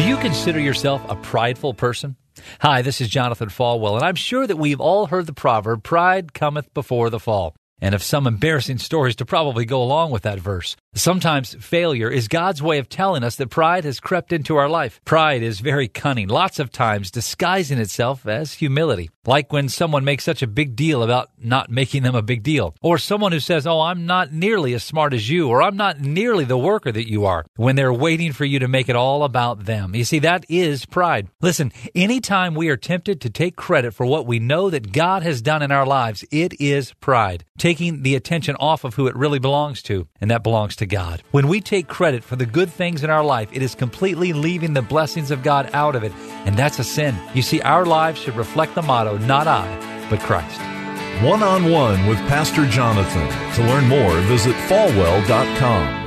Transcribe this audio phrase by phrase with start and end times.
[0.00, 2.16] Do you consider yourself a prideful person?
[2.60, 6.32] Hi, this is Jonathan Falwell, and I'm sure that we've all heard the proverb, Pride
[6.32, 10.40] cometh before the fall and of some embarrassing stories to probably go along with that
[10.40, 10.74] verse.
[10.94, 15.00] Sometimes failure is God's way of telling us that pride has crept into our life.
[15.04, 19.08] Pride is very cunning, lots of times disguising itself as humility.
[19.24, 22.74] Like when someone makes such a big deal about not making them a big deal.
[22.82, 26.00] Or someone who says, Oh, I'm not nearly as smart as you, or I'm not
[26.00, 29.22] nearly the worker that you are, when they're waiting for you to make it all
[29.22, 29.94] about them.
[29.94, 31.28] You see, that is pride.
[31.40, 35.40] Listen, anytime we are tempted to take credit for what we know that God has
[35.40, 37.44] done in our lives, it is pride.
[37.58, 41.22] Taking the attention off of who it really belongs to, and that belongs to God.
[41.30, 44.74] When we take credit for the good things in our life, it is completely leaving
[44.74, 46.12] the blessings of God out of it,
[46.44, 47.14] and that's a sin.
[47.34, 50.60] You see, our lives should reflect the motto, not I, but Christ.
[51.22, 53.28] One on one with Pastor Jonathan.
[53.56, 55.99] To learn more, visit falwell.com.